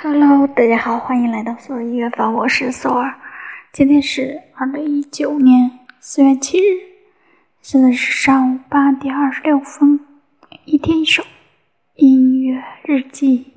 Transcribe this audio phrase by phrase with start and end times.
[0.00, 3.12] Hello，大家好，欢迎来到索尔音乐坊，我是索尔。
[3.72, 5.68] 今天是二零一九年
[5.98, 6.78] 四月七日，
[7.62, 9.98] 现在是上午八点二十六分。
[10.66, 11.24] 一天一首
[11.96, 13.52] 音乐日记。